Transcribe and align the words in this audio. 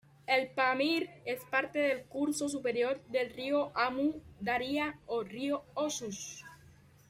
El 0.25 0.47
Pamir 0.49 1.11
es 1.25 1.45
parte 1.45 1.77
del 1.77 2.05
curso 2.05 2.49
superior 2.49 2.99
del 3.09 3.29
río 3.35 3.71
Amu 3.77 4.15
Daria 4.39 4.97
o 5.05 5.21
"río 5.21 5.63
Oxus". 5.75 6.43